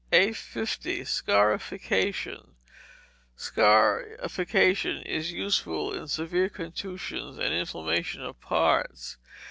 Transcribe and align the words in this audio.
850. 0.11 1.05
Scarification 1.05 2.55
Scarification 3.35 5.03
is 5.03 5.31
useful 5.31 5.93
in 5.93 6.07
severe 6.07 6.49
contusions, 6.49 7.37
and 7.37 7.53
inflammation 7.53 8.23
of 8.23 8.41
parts. 8.41 9.17